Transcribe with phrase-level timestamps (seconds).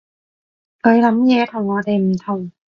[0.81, 2.51] 佢諗嘢同我哋唔同